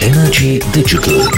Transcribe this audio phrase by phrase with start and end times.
[0.00, 1.28] Energy Digital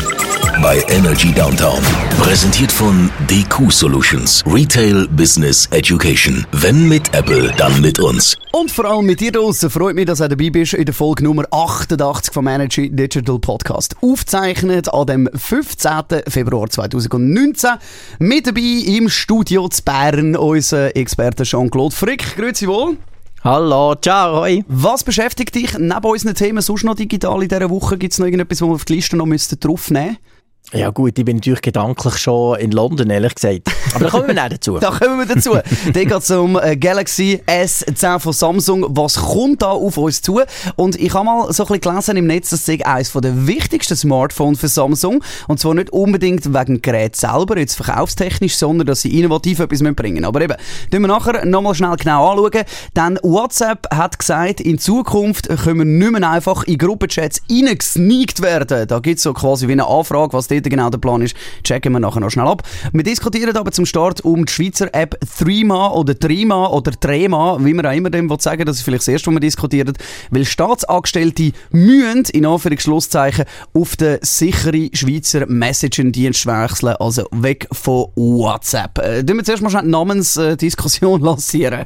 [0.63, 1.83] bei Energy Downtown.
[2.19, 4.45] Präsentiert von DQ Solutions.
[4.47, 6.47] Retail Business Education.
[6.53, 8.37] Wenn mit Apple, dann mit uns.
[8.53, 11.25] Und vor allem mit dir draußen freut mich, dass du dabei bist in der Folge
[11.25, 13.97] Nummer 88 vom Energy Digital Podcast.
[14.03, 16.23] Aufzeichnet an dem 15.
[16.29, 17.71] Februar 2019.
[18.19, 22.37] Mit dabei im Studio zu Bern unser Experte Jean-Claude Frick.
[22.37, 22.99] Grüezi wohl.
[23.43, 24.65] Hallo, ciao, hoi.
[24.69, 27.97] Was beschäftigt dich neben unseren Themen sonst noch digital in dieser Woche?
[27.97, 30.40] Gibt es noch irgendetwas, was wir auf die Liste noch draufnehmen müssten?
[30.73, 33.63] Ja gut, ich bin natürlich gedanklich schon in London, ehrlich gesagt.
[33.93, 34.79] Aber da kommen wir nicht dazu.
[34.81, 35.55] da kommen wir dazu.
[35.55, 38.87] Dann geht es um äh, Galaxy S10 von Samsung.
[38.91, 40.41] Was kommt da auf uns zu?
[40.77, 43.97] Und ich habe mal so ein bisschen gelesen im Netz, das ist eines der wichtigsten
[43.97, 45.25] Smartphones für Samsung.
[45.49, 49.83] Und zwar nicht unbedingt wegen dem Gerät selber, jetzt verkaufstechnisch, sondern dass sie innovativ etwas
[49.97, 50.55] bringen Aber eben,
[50.93, 52.65] tun wir nachher nochmal schnell genau anschauen.
[52.95, 58.87] Denn WhatsApp hat gesagt, in Zukunft können wir nicht mehr einfach in Gruppenchats reingesneakt werden.
[58.87, 61.93] Da gibt es so quasi wie eine Anfrage, was dort genau der Plan ist, checken
[61.93, 62.63] wir nachher noch schnell ab.
[62.93, 67.75] Wir diskutieren aber zum Start um die Schweizer App Threema oder Trima oder Trema, wie
[67.75, 69.93] man auch immer dem sagen das ist vielleicht das erste, was wir diskutieren,
[70.31, 73.45] weil Staatsangestellte müssen, in Anführungszeichen,
[73.75, 78.99] auf den sicheren Schweizer Messaging-Dienst wechseln, also weg von WhatsApp.
[78.99, 81.85] Äh, wir zuerst mal eine Namensdiskussion lancieren.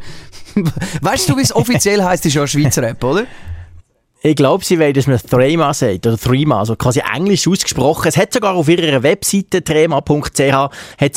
[1.01, 3.27] weißt du, wie es offiziell heißt, ist ja eine Schweizer App, oder?
[4.27, 8.09] Ich glaube, sie wollen, dass man Threema sagt, oder Threema, also quasi englisch ausgesprochen.
[8.09, 10.71] Es hat sogar auf ihrer Webseite, trema.ch, hat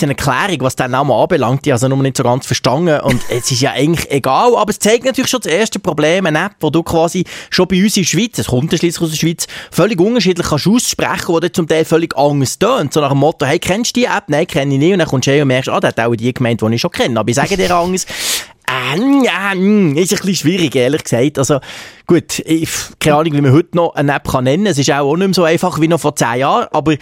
[0.03, 1.63] eine Erklärung, was den Namen anbelangt.
[1.63, 2.99] Die also noch nicht so ganz verstanden.
[2.99, 6.47] Und es ist ja eigentlich egal, aber es zeigt natürlich schon das erste Problem, eine
[6.47, 9.17] App, wo du quasi schon bei uns in der Schweiz, es kommt schließlich aus der
[9.17, 12.91] Schweiz, völlig unterschiedlich kannst aussprechen, wo du zum Teil völlig anders tönt.
[12.91, 14.25] So nach dem Motto, hey, kennst du die App?
[14.27, 14.91] Nein, kenne ich nicht.
[14.91, 16.81] Und dann kommst du her und merkst, ah, der hat auch die gemeint, die ich
[16.81, 17.17] schon kenne.
[17.17, 18.05] Aber ich sage dir anders.
[18.69, 21.39] Ähm, ja, mm, ist ein bisschen schwierig, ehrlich gesagt.
[21.39, 21.59] Also,
[22.05, 24.71] gut, ich, keine Ahnung, wie man heute noch eine App kann nennen kann.
[24.71, 26.95] Es ist auch, auch nicht mehr so einfach wie noch vor zehn Jahren, aber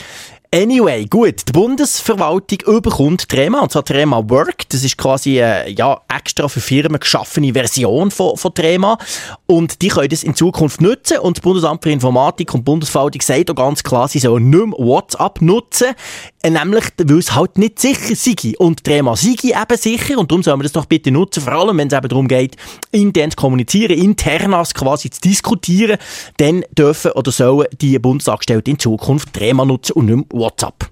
[0.55, 1.49] Anyway, gut.
[1.49, 4.69] Die Bundesverwaltung überkommt Trema, und zwar Trema Work.
[4.69, 8.97] Das ist quasi eine ja, extra für Firmen geschaffene Version von, von Trema.
[9.47, 11.17] Und die können das in Zukunft nutzen.
[11.17, 14.65] Und das Bundesamt für Informatik und die Bundesverwaltung sagt auch ganz klar, sie sollen nicht
[14.67, 15.87] mehr WhatsApp nutzen.
[16.41, 18.53] Äh, nämlich, weil es halt nicht sicher sei.
[18.57, 20.17] Und Trema sei eben sicher.
[20.17, 21.43] Und darum sollen wir das doch bitte nutzen.
[21.43, 22.55] Vor allem, wenn es eben darum geht,
[22.91, 25.97] intern zu kommunizieren, internas quasi zu diskutieren.
[26.37, 30.44] Dann dürfen oder sollen die Bundesangestellten in Zukunft Trema nutzen und nicht mehr WhatsApp.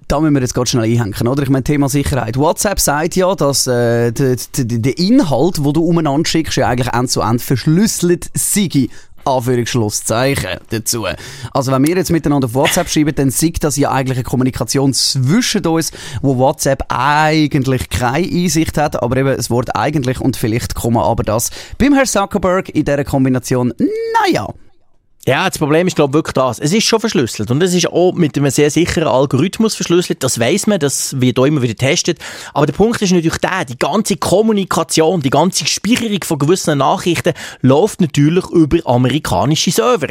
[0.08, 1.42] Da müssen wir jetzt ganz schnell einhängen, oder?
[1.42, 2.36] Ich meine, Thema Sicherheit.
[2.36, 7.10] WhatsApp sagt ja, dass äh, der, der Inhalt, den du umeinander schickst, ja eigentlich end
[7.10, 8.88] zu end verschlüsselt sei.
[9.24, 11.06] Anführungsschlusszeichen dazu.
[11.52, 14.92] Also wenn wir jetzt miteinander auf WhatsApp schreiben, dann sieht das ja eigentlich eine Kommunikation
[14.92, 15.92] zwischen uns,
[16.22, 21.22] wo WhatsApp eigentlich keine Einsicht hat, aber eben das Wort eigentlich und vielleicht kommen aber
[21.22, 23.72] das beim Herrn Zuckerberg in dieser Kombination,
[24.26, 24.48] naja,
[25.26, 26.58] ja, das Problem ist, glaube ich, wirklich das.
[26.58, 27.50] Es ist schon verschlüsselt.
[27.50, 30.22] Und es ist auch mit einem sehr sicheren Algorithmus verschlüsselt.
[30.22, 32.18] Das weiß man, das wird auch immer wieder getestet.
[32.52, 37.32] Aber der Punkt ist natürlich der, die ganze Kommunikation, die ganze Speicherung von gewissen Nachrichten
[37.62, 40.08] läuft natürlich über amerikanische Server.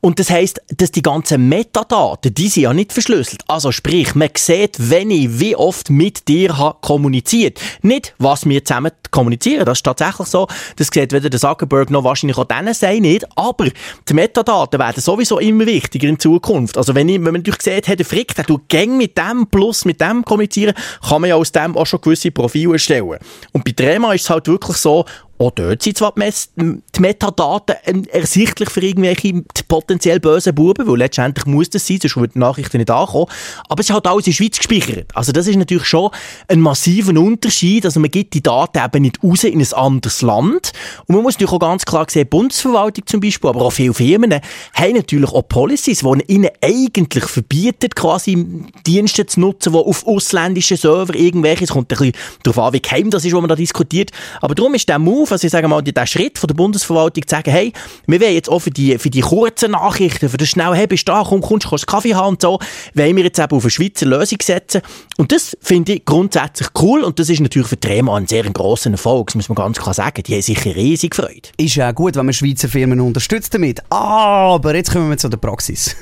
[0.00, 3.42] Und das heißt, dass die ganzen Metadaten, die sind ja nicht verschlüsselt.
[3.46, 7.60] Also sprich, man sieht, wenn ich wie oft mit dir habe kommuniziert.
[7.82, 9.64] Nicht, was wir zusammen kommunizieren.
[9.64, 10.48] Das ist tatsächlich so.
[10.74, 13.26] Das sieht weder der Zuckerberg noch wahrscheinlich auch denen sein nicht.
[13.36, 13.68] Aber
[14.08, 16.78] die Metadaten Daten werden sowieso immer wichtiger in Zukunft.
[16.78, 19.46] Also wenn, ich, wenn man natürlich sieht, hey, der Frick, der tut gäng mit dem
[19.48, 20.74] plus mit dem kommunizieren,
[21.06, 23.18] kann man ja aus dem auch schon gewisse Profile erstellen.
[23.52, 25.04] Und bei Trema ist es halt wirklich so,
[25.38, 31.70] auch dort sind zwar die, Metadaten ersichtlich für irgendwelche potenziell bösen Buben, weil letztendlich muss
[31.70, 33.26] das sein, sonst würden die Nachrichten nicht ankommen.
[33.68, 35.10] Aber es ist halt alles in der Schweiz gespeichert.
[35.14, 36.10] Also das ist natürlich schon
[36.48, 37.84] ein massiver Unterschied.
[37.84, 40.72] Also man gibt die Daten eben nicht raus in ein anderes Land.
[41.06, 43.94] Und man muss natürlich auch ganz klar sehen, die Bundesverwaltung zum Beispiel, aber auch viele
[43.94, 44.40] Firmen,
[44.74, 50.76] haben natürlich auch Policies, die ihnen eigentlich verbieten, quasi Dienste zu nutzen, die auf ausländischen
[50.76, 53.56] Server irgendwelche, es kommt ein bisschen darauf an, wie geheim das ist, was man da
[53.56, 54.10] diskutiert.
[54.40, 57.34] Aber darum ist der Move, also ich sage mal, der Schritt von der Bundesverwaltung zu
[57.34, 57.72] sagen, hey,
[58.06, 61.08] wir wollen jetzt auch für die, für die kurzen Nachrichten, für das schnell, hey, bist
[61.08, 62.58] du da, komm, kommst, kannst Kaffee haben und so,
[62.94, 64.82] wollen wir jetzt eben auf eine Schweizer Lösung setzen.
[65.16, 68.90] Und das finde ich grundsätzlich cool und das ist natürlich für Trema ein sehr grosser
[68.90, 70.22] Erfolg, das muss man ganz klar sagen.
[70.22, 71.48] Die haben sicher riesig Freude.
[71.56, 73.80] Ist ja gut, wenn man Schweizer Firmen unterstützt damit.
[73.90, 75.96] Aber jetzt kommen wir zu der Praxis.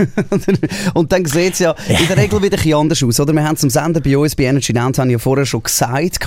[0.95, 3.21] und dann sieht es ja in der Regel wieder ein anders aus.
[3.21, 3.33] Oder?
[3.33, 6.19] Wir haben zum Sender bei uns, bei Energy Downtown, ja vorher schon gesagt,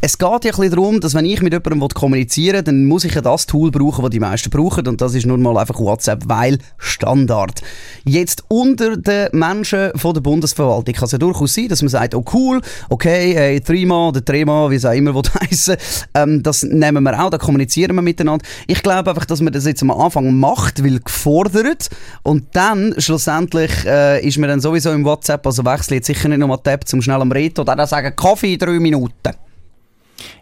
[0.00, 3.04] es geht ja ein bisschen darum, dass wenn ich mit jemandem kommuniziere, kommunizieren, dann muss
[3.04, 5.78] ich ja das Tool brauchen, das die meisten brauchen und das ist nun mal einfach
[5.78, 7.60] WhatsApp, weil Standard.
[8.04, 12.14] Jetzt unter den Menschen von der Bundesverwaltung kann es ja durchaus sein, dass man sagt,
[12.14, 15.76] oh cool, okay, hey, Trima oder Trema, wie es auch immer heißen
[16.14, 18.44] ähm, das nehmen wir auch, da kommunizieren wir miteinander.
[18.66, 21.88] Ich glaube einfach, dass man das jetzt am Anfang macht, weil gefordert
[22.22, 26.38] und dann schlussendlich äh, ist man dann sowieso im WhatsApp, also wechselt jetzt sicher nicht
[26.38, 29.34] nochmal Tab zum schnell am Reden oder dann sagen, Kaffee drei Minuten.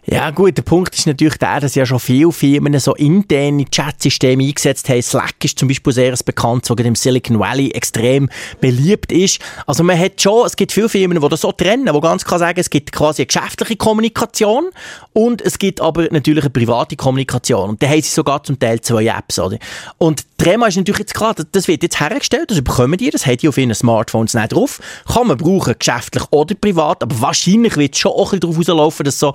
[0.05, 4.43] Ja gut, der Punkt ist natürlich der, dass ja schon viele Firmen so interne Chatsysteme
[4.43, 5.01] eingesetzt haben.
[5.01, 8.29] Slack ist zum Beispiel sehr bekannt, sogar im Silicon Valley extrem
[8.59, 9.39] beliebt ist.
[9.67, 12.39] Also man hat schon, es gibt viele Firmen, die das so trennen, die ganz klar
[12.39, 14.69] sagen, es gibt quasi eine geschäftliche Kommunikation
[15.13, 17.69] und es gibt aber natürlich eine private Kommunikation.
[17.69, 19.57] Und da haben sie sogar zum Teil zwei Apps, oder?
[19.99, 23.37] Und Trema ist natürlich jetzt klar, das wird jetzt hergestellt, das bekommen die, das haben
[23.37, 24.79] die auf ihren Smartphones nicht drauf.
[25.07, 28.89] Kann man brauchen, geschäftlich oder privat, aber wahrscheinlich wird es schon auch ein bisschen darauf
[28.89, 29.33] rauslaufen, dass so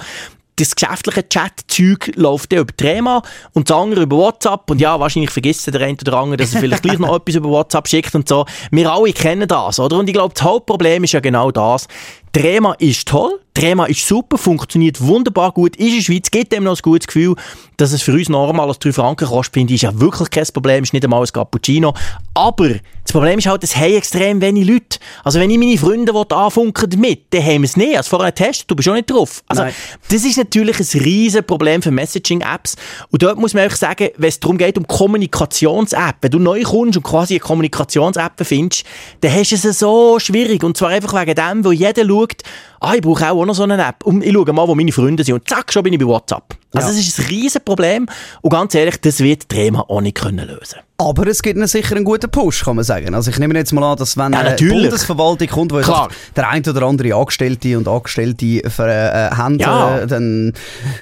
[0.56, 3.22] das geschäftliche Chat-Zeug läuft ja über Trema
[3.52, 4.70] und das andere über WhatsApp.
[4.70, 7.48] Und ja, wahrscheinlich vergisst der eine oder andere, dass er vielleicht gleich noch etwas über
[7.48, 8.46] WhatsApp schickt und so.
[8.70, 9.98] Wir alle kennen das, oder?
[9.98, 11.88] Und ich glaube, das Hauptproblem ist ja genau das.
[12.32, 16.64] Trema ist toll, Trema ist super, funktioniert wunderbar gut, ist in der Schweiz, gibt dem
[16.64, 17.36] noch ein gutes Gefühl,
[17.76, 20.44] dass es für uns normal als 3 Franken kostet, finde ich, ist ja wirklich kein
[20.52, 21.94] Problem, ist nicht einmal ein Cappuccino.
[22.34, 22.70] Aber
[23.14, 24.99] Problem ist halt, es haben extrem wenig Leute.
[25.22, 27.96] Also wenn ich meine Freunde anfunken damit, dann haben wir es nicht.
[27.96, 29.44] Also vorher getestet, du bist auch nicht drauf.
[29.46, 29.72] Also Nein.
[30.08, 32.75] das ist natürlich ein riesen Problem für Messaging-Apps.
[33.11, 36.62] Und dort muss man einfach sagen, wenn es darum geht, um Kommunikations-App, wenn du neu
[36.62, 38.84] kommst und quasi eine Kommunikations-App findest,
[39.20, 40.64] dann hast du es so schwierig.
[40.64, 42.43] Und zwar einfach wegen dem, wo jeder schaut,
[42.84, 44.04] ah, ich brauche auch noch so eine App.
[44.04, 45.34] Und ich schaue mal, wo meine Freunde sind.
[45.34, 46.56] Und zack, schon bin ich bei WhatsApp.
[46.72, 46.94] Also ja.
[46.94, 48.06] das ist ein riesen Problem.
[48.42, 52.04] Und ganz ehrlich, das wird Trema auch nicht können lösen aber es gibt sicher einen
[52.04, 53.14] guten Push, kann man sagen.
[53.14, 56.66] Also ich nehme jetzt mal an, dass wenn ja, eine Bundesverwaltung kommt, wo der ein
[56.66, 59.98] oder andere Angestellte und Angestellte für, äh, haben, ja.
[59.98, 60.52] äh, dann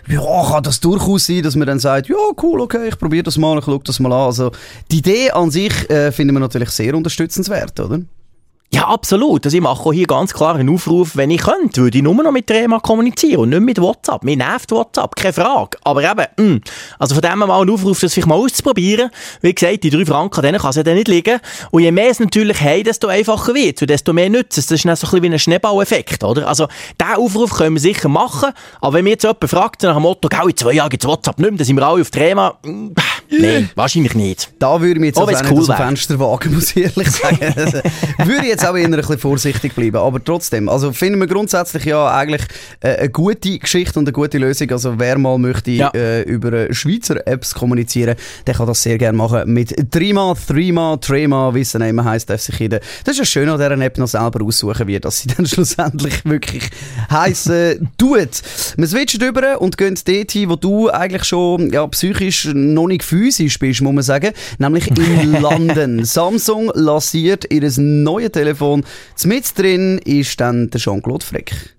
[0.09, 3.37] ja, kann das durchaus sein, dass man dann sagt, ja cool, okay, ich probiere das
[3.37, 4.27] mal, ich schaue das mal an.
[4.27, 4.51] Also
[4.91, 8.01] die Idee an sich äh, finden wir natürlich sehr unterstützenswert, oder?
[8.75, 9.45] Ja, absolut.
[9.45, 12.33] Also ich mache hier ganz klar einen Aufruf, wenn ich könnte, würde ich nur noch
[12.33, 14.25] mit Rema kommunizieren und nicht mit WhatsApp.
[14.25, 15.77] Mir nervt WhatsApp, keine Frage.
[15.85, 16.55] Aber eben, mh.
[16.55, 16.61] Mm,
[16.99, 19.11] also von dem mal einen Aufruf, das vielleicht mal auszuprobieren.
[19.43, 21.39] Wie gesagt, die drei Franken, denen kann es ja dann nicht liegen.
[21.71, 24.67] Und je mehr es natürlich haben, desto einfacher wird es desto mehr nützt es.
[24.67, 26.49] Das ist dann so ein bisschen wie ein Schneeballeffekt, oder?
[26.49, 26.67] Also,
[26.99, 28.53] diesen Aufruf können wir sicher machen.
[28.81, 31.09] Aber wenn mir jetzt jemand fragt, nach dem Motto, gell, in zwei Jahren gibt es
[31.09, 32.93] WhatsApp nicht mehr, dann sind wir alle auf Rema, mm,
[33.41, 34.53] nein, wahrscheinlich nicht.
[34.59, 36.85] Da würde ich mir jetzt oh, also cool nicht aus dem Fenster wagen, muss ich
[36.85, 37.41] ehrlich sagen.
[38.25, 39.97] würde ich jetzt auch eher ein bisschen vorsichtig bleiben.
[39.97, 42.43] Aber trotzdem, also finden wir grundsätzlich ja eigentlich
[42.81, 44.71] äh, eine gute Geschichte und eine gute Lösung.
[44.71, 45.91] Also wer mal möchte ja.
[45.95, 51.55] äh, über Schweizer Apps kommunizieren, der kann das sehr gerne machen mit Trima, Threema, Trema,
[51.55, 52.81] wie es dann immer heisst, darf sich jeder.
[53.05, 56.25] Das ist ja schön, an dieser App noch selber aussuchen, wie das sie dann schlussendlich
[56.25, 56.71] wirklich
[57.11, 58.43] heissen tut.
[58.77, 63.05] Wir switchen rüber und gehen dort hin, wo du eigentlich schon ja, psychisch noch nicht
[63.23, 66.05] physisch bist, muss man sagen, nämlich in London.
[66.05, 68.85] Samsung lanciert ihr neues Telefon
[69.25, 71.77] mit drin ist dann der Jean-Claude Frick.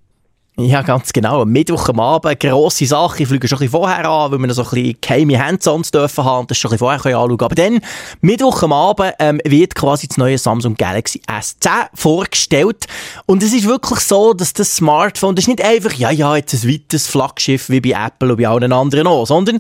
[0.56, 1.42] Ja, ganz genau.
[1.42, 3.24] Am Mittwoch am Abend, grosse Sache.
[3.24, 5.90] Ich fliege schon ein bisschen vorher an, weil wir noch so ein bisschen geheime Hands-ons
[5.90, 7.80] dürfen haben und das schon ein bisschen vorher anschauen Aber dann,
[8.22, 12.86] Mittwoch am Abend, ähm, wird quasi das neue Samsung Galaxy S10 vorgestellt.
[13.26, 16.54] Und es ist wirklich so, dass das Smartphone, das ist nicht einfach, ja, ja, jetzt
[16.54, 19.58] ein weiteres Flaggschiff wie bei Apple und bei allen anderen auch, sondern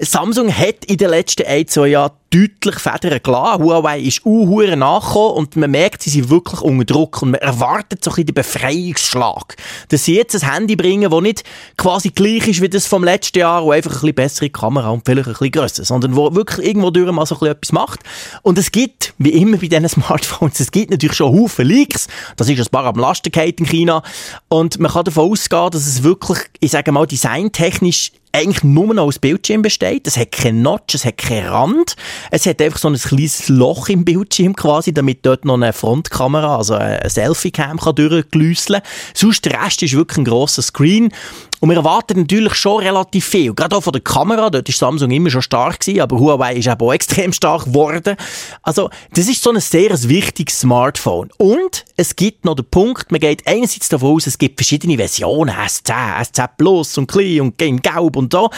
[0.00, 3.64] Samsung hat in den letzten ein, zwei Jahren deutlich Federn gelassen.
[3.64, 8.04] Huawei ist uhuere nachgekommen und man merkt, sie sind wirklich unter Druck und man erwartet
[8.04, 9.56] so ein bisschen den Befreiungsschlag.
[9.88, 11.44] Dass sie jetzt ein Handy bringen, das nicht
[11.76, 15.04] quasi gleich ist wie das vom letzten Jahr, wo einfach ein bisschen bessere Kamera und
[15.04, 18.00] vielleicht ein bisschen grösser, sondern wo wirklich irgendwo durch mal so ein etwas macht.
[18.42, 22.08] Und es gibt, wie immer bei diesen Smartphones, es gibt natürlich schon Haufen Leaks.
[22.36, 22.98] Das ist ein paar am
[23.34, 24.02] in China.
[24.48, 29.04] Und man kann davon ausgehen, dass es wirklich, ich sage mal, designtechnisch eigentlich nur noch
[29.04, 30.06] aus Bildschirm besteht.
[30.06, 31.96] Es hat keinen Notch, es hat keinen Rand.
[32.30, 36.56] Es hat einfach so ein kleines Loch im Bildschirm quasi, damit dort noch eine Frontkamera,
[36.56, 38.82] also eine Selfie-Cam kann durchglüsseln.
[39.14, 41.12] Sonst der Rest ist wirklich ein grosser Screen.
[41.60, 43.52] Und wir erwarten natürlich schon relativ viel.
[43.52, 46.68] Gerade auch von der Kamera, dort ist Samsung immer schon stark gewesen, aber Huawei ist
[46.68, 48.16] auch extrem stark geworden.
[48.62, 51.30] Also, das ist so ein sehr wichtiges Smartphone.
[51.36, 55.54] Und es gibt noch den Punkt, man geht einerseits davon aus, es gibt verschiedene Versionen,
[55.54, 58.50] S10, S10 Plus und Klein und in Gelb und so.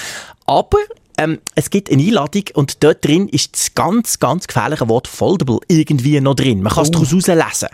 [0.44, 0.78] Aber
[1.20, 5.58] ähm, es gibt eine Einladung und dort drin ist das ganz, ganz gefährliche Wort Foldable
[5.68, 6.62] irgendwie noch drin.
[6.62, 6.92] Man kann es oh.
[6.92, 7.68] daraus lesen.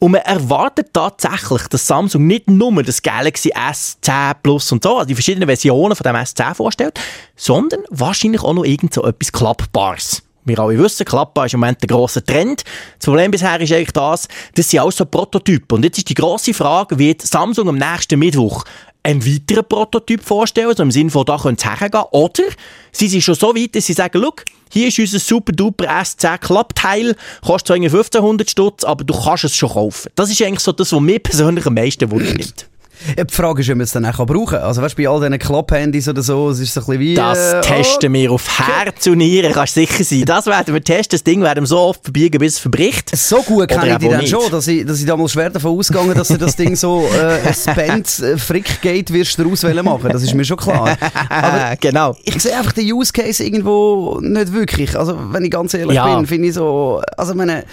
[0.00, 5.06] Und man erwartet tatsächlich, dass Samsung nicht nur das Galaxy S10 Plus und so, also
[5.06, 6.98] die verschiedenen Versionen von dem S10 vorstellt,
[7.36, 11.82] sondern wahrscheinlich auch noch irgend so etwas Klappbares wir alle wissen, Klappa ist im Moment
[11.82, 12.64] der grosse Trend.
[12.98, 15.76] Das Problem bisher ist eigentlich das, das sind auch so Prototypen.
[15.76, 18.64] Und jetzt ist die grosse Frage, wird Samsung am nächsten Mittwoch
[19.02, 22.04] einen weiteren Prototyp vorstellen, so im Sinne von, da könnte es hergehen.
[22.10, 22.44] Oder
[22.92, 26.38] sie sind schon so weit, dass sie sagen, look, hier ist unser super duper S10
[26.38, 30.10] Klappteil, kostet zwar 1500 Stutz, aber du kannst es schon kaufen.
[30.14, 32.68] Das ist eigentlich so das, was mir persönlich am meisten wundert.
[33.16, 34.62] Die Frage ist, ob man es dann auch brauchen kann.
[34.62, 37.14] Also weißt, bei all diesen Klapphandys oder so, es ist so ein bisschen wie...
[37.14, 40.24] Das äh, testen wir auf Herz und Nieren, kannst du sicher sein.
[40.24, 43.16] Das werden wir testen, das Ding werden wir so oft verbiegen, bis es verbricht.
[43.16, 44.30] So gut kenne ich die dann nicht.
[44.30, 47.52] schon, dass ich, dass ich damals schwer davon ausgegangen dass du das Ding so äh,
[47.54, 50.10] Spend-Frickgate wirst daraus machen.
[50.10, 50.96] Das ist mir schon klar.
[51.28, 52.16] Aber genau.
[52.24, 54.98] ich sehe einfach den Use Case irgendwo nicht wirklich.
[54.98, 56.16] Also, wenn ich ganz ehrlich Ja.
[56.16, 57.64] bin, finde ich so, also meine,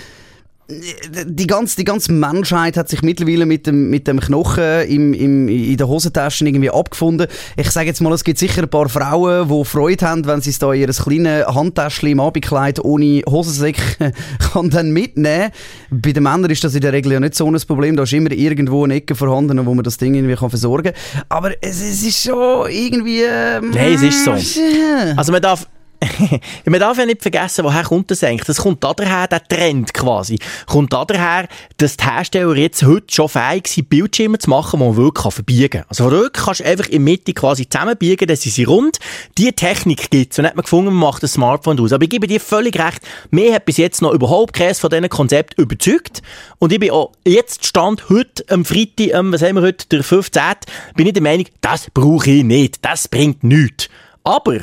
[0.68, 5.48] die ganze, die ganze Menschheit hat sich mittlerweile mit dem, mit dem Knochen im, im,
[5.48, 7.28] in den Hosentaschen irgendwie abgefunden.
[7.56, 10.50] Ich sage jetzt mal, es gibt sicher ein paar Frauen, die Freude haben, wenn sie
[10.50, 13.78] es da in ihr kleines Handtäschchen im Abendkleid ohne Hosensäck
[14.54, 15.52] kann dann mitnehmen.
[15.92, 17.96] Bei den Männern ist das in der Regel ja nicht so ein Problem.
[17.96, 21.24] Da ist immer irgendwo eine Ecke vorhanden, wo man das Ding irgendwie kann versorgen kann.
[21.30, 23.22] Aber es, es ist schon irgendwie...
[23.22, 24.32] ähm, Nein, es ist so.
[24.32, 25.14] Ja.
[25.16, 25.68] Also man darf,
[26.66, 28.46] man darf ja nicht vergessen, woher kommt das eigentlich?
[28.46, 31.48] Das kommt daher, der Trend quasi, kommt daher,
[31.78, 35.82] dass die Hersteller jetzt heute schon fähig sind, Bildschirme zu machen, die man wirklich verbiegen
[35.82, 35.86] kann.
[35.90, 39.00] Also wirklich kannst du einfach in der Mitte quasi zusammenbiegen, dann sind sie rund.
[39.38, 41.94] Die Technik gibt es und hat man gefunden, man macht ein Smartphone aus.
[41.94, 45.10] Aber ich gebe dir völlig recht, mir hat bis jetzt noch überhaupt keines von diesen
[45.10, 46.22] Konzepten überzeugt.
[46.60, 50.04] Und ich bin auch jetzt Stand heute am Freitag, ähm, was haben wir heute, der
[50.04, 50.42] 15.
[50.96, 52.84] bin ich der Meinung, das brauche ich nicht.
[52.84, 53.90] Das bringt nichts.
[54.24, 54.60] Aber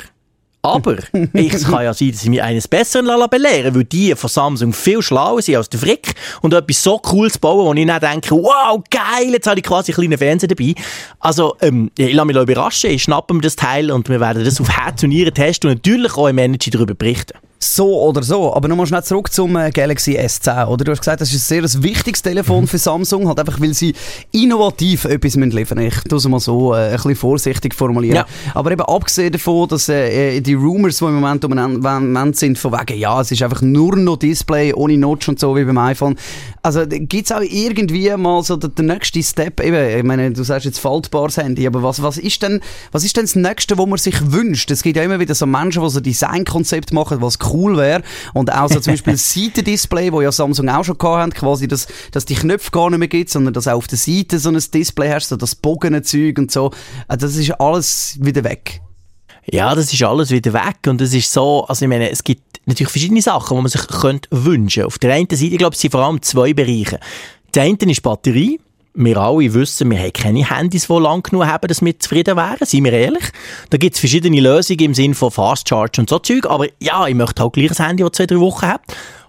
[0.65, 0.95] aber
[1.33, 4.71] es kann ja sein, dass ich mich eines Besseren lasse belehren weil die von Samsung
[4.71, 8.31] viel schlauer sind als der Frick und etwas so Cooles bauen, wo ich dann denke,
[8.31, 10.73] wow, geil, jetzt habe ich quasi einen kleinen Fernseher dabei.
[11.19, 14.61] Also, ähm, ich lasse mich überraschen, ich schnappe mir das Teil und wir werden das
[14.61, 17.37] auf Herz und Nieren testen und natürlich auch im Energy darüber berichten.
[17.63, 18.53] So oder so.
[18.53, 20.67] Aber nochmal schnell zurück zum äh, Galaxy S10.
[20.67, 20.83] Oder?
[20.83, 23.93] Du hast gesagt, das ist ein sehr wichtiges Telefon für Samsung, halt einfach, weil sie
[24.33, 28.17] innovativ etwas müssen liefern Ich tue es mal so äh, ein bisschen vorsichtig formulieren.
[28.17, 28.25] Ja.
[28.53, 32.73] Aber eben abgesehen davon, dass äh, die Rumors, die im Moment um Moment sind, von
[32.73, 36.17] wegen, ja, es ist einfach nur noch Display, ohne Notch und so, wie beim iPhone.
[36.63, 40.43] Also gibt es auch irgendwie mal so den, den nächsten Step, eben, ich meine, du
[40.43, 43.85] sagst jetzt faltbares Handy, aber was, was, ist denn, was ist denn das Nächste, was
[43.85, 44.69] man sich wünscht?
[44.71, 48.03] Es gibt ja immer wieder so Menschen, die so Designkonzept machen, was cool wäre.
[48.33, 51.87] Und auch so zum Beispiel Seitendisplay, wo ja Samsung auch schon gehabt haben, quasi, dass,
[52.11, 54.61] dass die Knöpfe gar nicht mehr gibt, sondern dass auch auf der Seite so ein
[54.73, 56.71] Display hast, so das Bogenzeug und so.
[57.07, 58.81] Äh, Das ist alles wieder weg.
[59.51, 62.61] Ja, das ist alles wieder weg und es ist so, also ich meine, es gibt
[62.65, 64.83] natürlich verschiedene Sachen, die man sich könnte wünschen.
[64.83, 66.99] Auf der einen Seite, ich glaube, es sind vor allem zwei Bereiche.
[67.53, 68.59] Der eine ist Batterie.
[68.95, 72.57] Wir alle wissen, wir haben keine Handys, die lang genug haben, dass wir zufrieden wären,
[72.61, 73.23] seien wir ehrlich.
[73.71, 77.07] Da gibt es verschiedene Lösungen im Sinne von Fast Charge und so Zeug, aber ja,
[77.07, 78.81] ich möchte halt gleich ein Handy, das zwei, drei Wochen hat.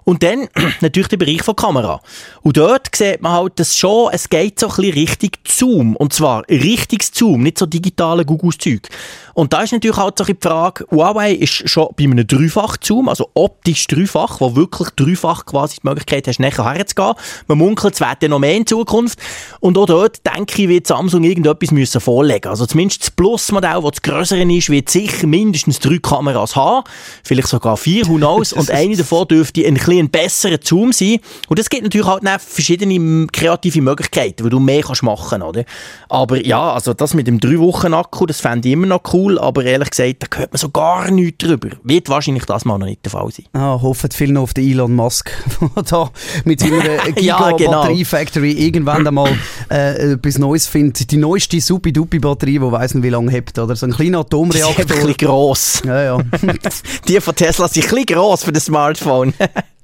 [0.04, 0.48] Und dann
[0.80, 2.00] natürlich der Bereich von Kamera.
[2.42, 5.96] Und dort sieht man halt, dass schon, es geht so ein bisschen richtig Zoom.
[5.96, 8.88] Und zwar richtiges Zoom, nicht so digitale Google-Zeug.
[9.34, 13.30] Und da ist natürlich halt so die Frage, Huawei ist schon bei einem Dreifach-Zoom, also
[13.34, 17.14] optisch dreifach, wo wirklich dreifach quasi die Möglichkeit hast, nachher herzugehen.
[17.46, 19.18] Man munkelt, es wird ja noch mehr in Zukunft.
[19.60, 22.48] Und auch dort, denke ich, wird Samsung irgendetwas müssen vorlegen.
[22.48, 26.84] Also zumindest das Plus-Modell, das das grössere ist, wird sicher mindestens drei Kameras haben.
[27.22, 28.52] Vielleicht sogar vier, who knows.
[28.64, 31.18] Und eine davon dürfte ein bisschen besserer Zoom sein.
[31.48, 35.64] Und das gibt natürlich halt verschiedene kreative Möglichkeiten, wo du mehr kannst machen, oder?
[36.08, 39.23] Aber ja, also das mit dem drei Wochen Akku, das fände ich immer noch cool,
[39.38, 41.70] aber ehrlich gesagt, da hört man so gar nichts drüber.
[41.82, 43.46] Wird wahrscheinlich das mal noch nicht der Fall sein.
[43.52, 45.30] Ah, hoffen viel noch auf den Elon Musk,
[45.76, 46.10] der da
[46.44, 46.82] mit seiner
[47.20, 47.56] Ja, genau.
[47.56, 49.36] Giga-Batterie-Factory irgendwann einmal
[49.70, 51.10] äh, etwas Neues findet.
[51.10, 53.74] Die neueste Supi-Dupi-Batterie, die weiss nicht wie lange hebt, oder?
[53.76, 54.84] So ein kleiner Die ist ein Atomreaktor.
[54.84, 55.82] bisschen gross.
[55.84, 56.18] Ja, ja.
[57.08, 59.34] Die von Tesla sind ein bisschen gross für das Smartphone.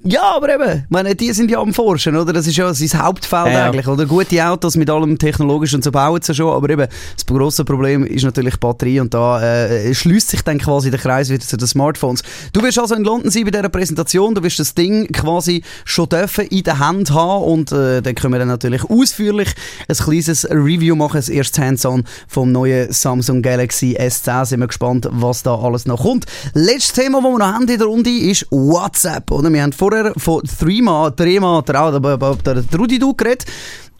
[0.02, 2.32] Ja, aber eben, meine, die sind ja am Forschen, oder?
[2.32, 4.06] Das ist ja sein Hauptfeld Ja, eigentlich, oder?
[4.06, 8.06] Gute Autos mit allem technologisch und so bauen sie schon, aber eben, das grosse Problem
[8.06, 11.58] ist natürlich die Batterie und da äh, schließt sich dann quasi der Kreis wieder zu
[11.58, 12.22] den Smartphones.
[12.54, 16.08] Du wirst also in London sein bei dieser Präsentation, du wirst das Ding quasi schon
[16.08, 19.50] dürfen in der Hand haben und äh, dann können wir dann natürlich ausführlich
[19.86, 24.46] ein kleines Review machen, das erste Hands-on vom neuen Samsung Galaxy S10.
[24.46, 26.24] Sind wir gespannt, was da alles noch kommt.
[26.54, 29.52] Letztes Thema, das wir noch haben in der Runde, ist WhatsApp, oder?
[29.52, 33.44] Wir haben vorher von Threema, Threema, der, der, der, Rudi Du geredet.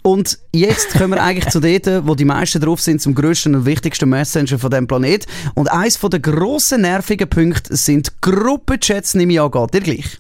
[0.03, 3.67] Und jetzt kommen wir eigentlich zu dort, wo die meisten drauf sind, zum grössten und
[3.67, 5.27] wichtigsten Messenger von dem Planet.
[5.55, 10.19] Und eins von den grossen nervigen Punkten sind Gruppenchats, nehme ich an, geht dir gleich?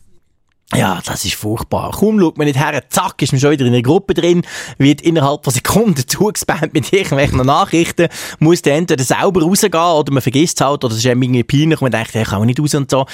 [0.72, 1.90] Ja, das ist furchtbar.
[1.92, 4.42] Kaum schaut man nicht her, zack, ist man schon wieder in einer Gruppe drin,
[4.78, 8.08] wird innerhalb von Sekunden zugespammt mit irgendwelchen Nachrichten,
[8.38, 11.90] muss dann entweder selber rausgehen oder man vergisst halt oder es ist irgendwie peinlich man
[11.90, 13.06] denkt, hey, kann man nicht raus und so.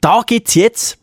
[0.00, 0.99] Da gibt's jetzt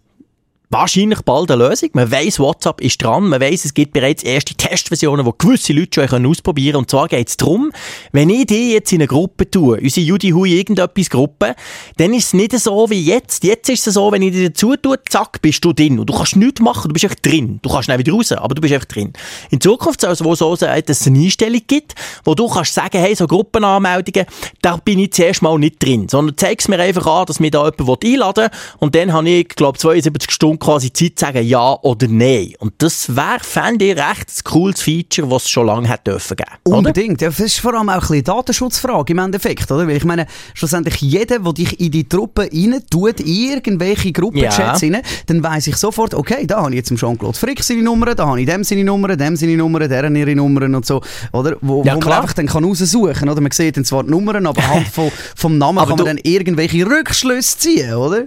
[0.69, 1.89] wahrscheinlich bald eine Lösung.
[1.93, 3.29] Man weiss, WhatsApp ist dran.
[3.29, 6.83] Man weiss, es gibt bereits erste Testversionen, die gewisse Leute schon ausprobieren können.
[6.83, 7.71] Und zwar geht es darum,
[8.11, 11.55] wenn ich die jetzt in eine Gruppe tue, unsere Judy Hui irgendetwas Gruppe,
[11.97, 13.43] dann ist es nicht so wie jetzt.
[13.43, 15.99] Jetzt ist es so, wenn ich dir dazu tue, zack, bist du drin.
[15.99, 17.59] Und du kannst nichts machen, du bist einfach drin.
[17.61, 19.13] Du kannst nicht wieder raus, aber du bist einfach drin.
[19.49, 21.95] In Zukunft soll es wohl so sein, dass es eine Einstellung gibt,
[22.25, 24.25] wo du kannst sagen, hey, so Gruppenanmeldungen,
[24.61, 26.09] da bin ich zuerst mal nicht drin.
[26.09, 28.59] Sondern zeig's mir einfach an, dass mir da jemand einladen will.
[28.79, 32.53] Und dann habe ich, glaube 72 Stunden quasi Zeit zu sagen, ja oder nein.
[32.59, 36.37] Und das wäre, fände ich, recht ein cooles Feature, was es schon lange hätte dürfen
[36.37, 36.51] geben.
[36.63, 37.21] Unbedingt.
[37.21, 39.87] Ja, das ist vor allem auch ein bisschen Datenschutzfrage im Endeffekt, oder?
[39.87, 44.89] Weil ich meine, schlussendlich jeder, der dich in die Truppe rein tut, irgendwelche Gruppenchats Ja.
[44.93, 48.15] rein, dann weiss ich sofort, okay, da habe ich jetzt im Jean-Claude Frick seine Nummer,
[48.15, 51.01] da habe ich dem seine Nummer, dem seine Nummer, deren ihre Nummern und so,
[51.33, 51.57] oder?
[51.61, 53.41] Wo, Ja, wo man einfach dann kann raussuchen, oder?
[53.41, 56.19] Man sieht dann zwar die Nummern, aber anhand von, vom Namen Aber kann man dann
[56.23, 58.25] irgendwelche Rückschlüsse ziehen, oder?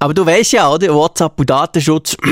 [0.00, 0.94] Aber du weißt ja, oder?
[0.94, 2.16] WhatsApp und Datenschutz.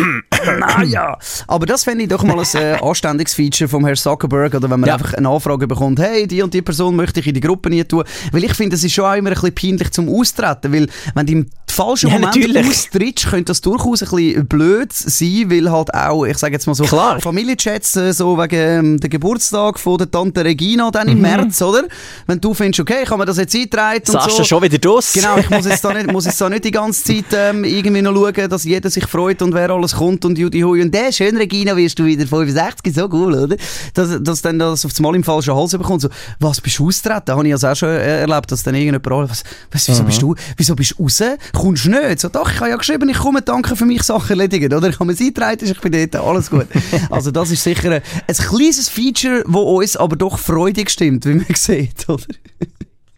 [0.58, 1.18] Naja,
[1.48, 4.78] aber das fände ich doch mal ein äh, anständiges Feature vom Herrn Zuckerberg, oder wenn
[4.78, 4.94] man Ja.
[4.94, 7.82] einfach eine Anfrage bekommt, hey, die und die Person möchte ich in die Gruppe nie
[7.82, 8.04] tun.
[8.30, 11.26] Weil ich finde, es ist schon auch immer ein bisschen peinlich zum Austreten, weil wenn
[11.26, 12.66] du im falschen Ja, Moment natürlich.
[12.68, 16.74] austrittst, könnte das durchaus ein bisschen blöd sein, weil halt auch, ich sage jetzt mal
[16.74, 17.20] so, Klar.
[17.20, 21.12] Familienchats, äh, so wegen ähm, der Geburtstag von der Tante Regina dann Mhm.
[21.12, 21.84] im März, oder?
[22.26, 24.38] Wenn du findest, okay, kann man das jetzt eintragen und Sagst so.
[24.38, 25.12] du schon wieder draus?
[25.12, 28.02] Genau, ich muss jetzt da nicht, muss jetzt da nicht die ganze Zeit ähm, irgendwie
[28.02, 31.12] noch schauen, dass jeder sich freut und wer alles kommt und Judy Hui und der
[31.12, 33.56] schön Regina wirst du wieder 65, so cool, oder?
[33.94, 36.00] Dass, dass dann das auf Mal im falschen Hals bekommt.
[36.02, 36.08] So,
[36.40, 37.30] was bist du austreten?
[37.32, 40.22] Habe ich also auch schon äh, erlebt, dass dann irgendjemand oh, was, was, wieso bist
[40.22, 41.22] du, wieso bist du raus?
[41.66, 42.20] Kommst nicht?
[42.20, 44.88] So, doch, ich habe ja geschrieben, ich komme, danke für mich Sachen erledigen, oder?
[44.88, 46.68] Ich habe mir es eingetragen, ich bin dort, alles gut.
[47.10, 51.34] also das ist sicher ein, ein kleines Feature, das uns aber doch freudig stimmt, wie
[51.34, 52.22] man sieht, oder?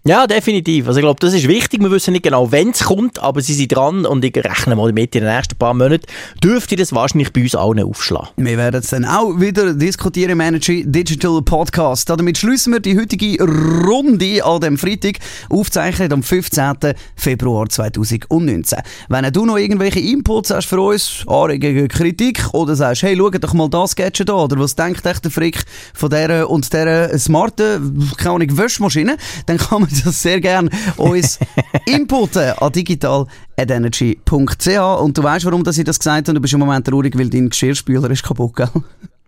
[0.09, 0.89] Ja, definitiv.
[0.89, 1.83] Also ich glaube, das ist wichtig.
[1.83, 4.91] Wir wissen nicht genau, wann es kommt, aber sie sind dran und ich rechne mal
[4.91, 6.07] mit, in den nächsten paar Monaten
[6.43, 8.29] dürfte das wahrscheinlich bei uns allen aufschlagen.
[8.39, 12.09] Wir werden es dann auch wieder diskutieren im Energy Digital Podcast.
[12.09, 15.19] Damit schließen wir die heutige Runde an dem Freitag,
[15.51, 16.95] aufzeichnet am 15.
[17.15, 18.79] Februar 2019.
[19.11, 23.53] Wenn du noch irgendwelche Inputs hast für uns, Anregungen, Kritik oder sagst, hey, schau doch
[23.53, 25.63] mal das Gadget an oder was denkt echt der Frick
[25.93, 31.39] von dieser und dieser smarten, keine Ahnung, Wäschmaschine, dann kann man das sehr gerne uns
[31.87, 36.61] inputen an digital.energy.ch und du weißt, warum dass ich das gesagt habe, du bist im
[36.61, 38.69] Moment traurig, weil dein Geschirrspüler ist kaputt, gell?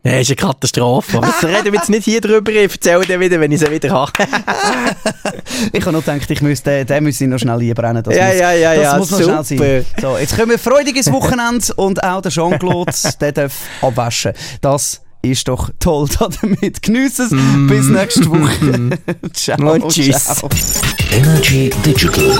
[0.02, 1.18] Ja, ist eine Katastrophe.
[1.18, 2.50] Aber das reden wir jetzt nicht hier drüber.
[2.52, 4.12] Ich erzähle dir wieder, wenn ich sie wieder habe.
[5.72, 8.02] Ich habe noch gedacht, ich müsste, den müsste ich noch schnell einbrennen.
[8.02, 9.44] Das Ja, muss, ja, ja, das ja, muss noch super.
[9.44, 9.86] schnell sein.
[10.00, 13.52] So, jetzt kommen wir freudiges Wochenende und auch der Jean-Claude, der darf
[13.82, 14.32] abwaschen.
[14.62, 16.08] Das ist doch toll.
[16.40, 17.68] Damit geniessen es.
[17.68, 18.98] Bis nächste Woche.
[19.32, 19.72] ciao.
[19.72, 20.24] Und tschüss.
[20.24, 20.48] Ciao.
[21.12, 22.38] Energy Digital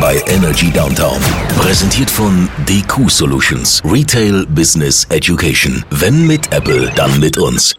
[0.00, 1.20] bei Energy Downtown.
[1.58, 3.82] Präsentiert von DQ Solutions.
[3.84, 5.84] Retail Business Education.
[5.90, 7.74] Wenn mit Apple, dann mit uns.